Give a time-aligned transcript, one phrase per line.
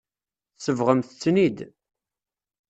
[0.57, 1.57] Tsebɣemt-ten-id.